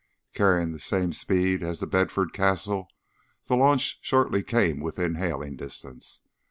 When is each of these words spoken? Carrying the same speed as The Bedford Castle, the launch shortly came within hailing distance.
Carrying 0.33 0.71
the 0.71 0.79
same 0.79 1.13
speed 1.13 1.61
as 1.61 1.79
The 1.79 1.85
Bedford 1.85 2.33
Castle, 2.33 2.87
the 3.45 3.55
launch 3.55 3.99
shortly 4.01 4.41
came 4.41 4.79
within 4.79 5.13
hailing 5.13 5.55
distance. 5.57 6.21